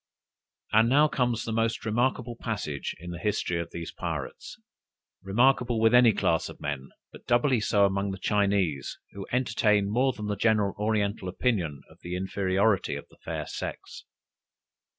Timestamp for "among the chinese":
7.85-8.97